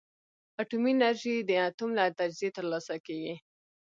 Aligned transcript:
اټومي 0.61 0.91
انرژي 0.95 1.35
د 1.49 1.51
اتوم 1.67 1.89
له 1.99 2.05
تجزیې 2.19 2.49
ترلاسه 2.57 2.95
کېږي. 3.05 3.35